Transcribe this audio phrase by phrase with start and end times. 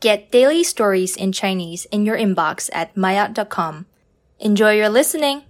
[0.00, 3.84] Get daily stories in Chinese in your inbox at maya.com.
[4.38, 5.42] Enjoy your listening!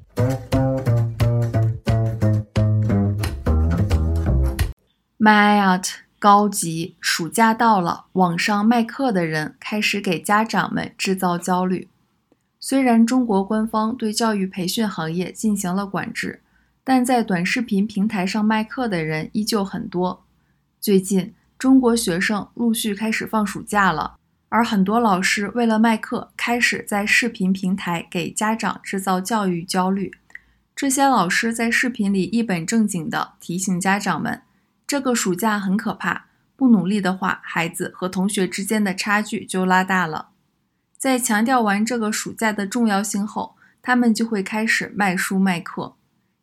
[5.21, 11.89] Mayat 高级，暑假到了，网上卖课的人开始给家长们制造焦虑。
[12.59, 16.43] 虽然中国官方对教育培训行业进行了管制，
[16.83, 20.25] 但在短视频平台上卖课的人依旧很多。
[20.81, 24.17] 最近，中国学生陆续开始放暑假了，
[24.51, 30.13] 而很多老师为了卖课，开始在视频平台给家长制造教育焦虑。
[30.75, 34.43] 这些老师在视频里一本正经地提醒家长们，
[34.89, 40.31] 这个暑假很可怕，不努力的话，孩子和同学之间的差距就拉大了。
[40.99, 45.95] 在强调完这个暑假的重要性后，他们就会开始卖书卖课。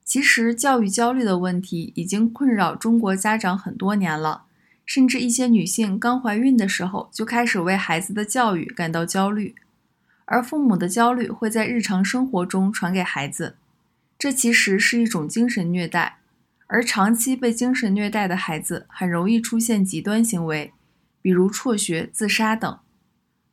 [0.06, 4.44] 其实，教育焦虑的问题已经困扰中国家长很多年了，
[4.88, 9.54] 甚至一些女性刚怀孕的时候就开始为孩子的教育感到焦虑，
[10.26, 13.58] 而父母的焦虑会在日常生活中传给孩子，
[14.18, 16.18] 这其实是一种精神虐待。
[16.70, 20.74] 而长期被精神虐待的孩子很容易出现极端行为，
[21.22, 22.80] 比如辍学、自杀等。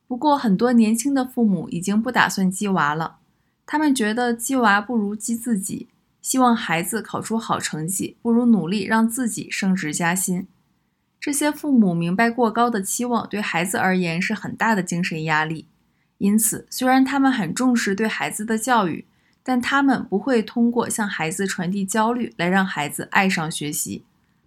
[0.08, 3.18] 不过，很多年轻的父母已经不打算鸡娃了。
[3.66, 5.88] 他们觉得鸡娃不如鸡自己，
[6.20, 10.46] 希望孩子考出好成绩，不如努力让自己升职加薪。
[11.24, 15.66] 这些父母明白，过高的期望对孩子而言是很大的精神压力。
[16.18, 19.06] 因此，虽然他们很重视对孩子的教育，
[19.42, 24.04] 但他们不会通过向孩子传递焦虑来让孩子爱上学习。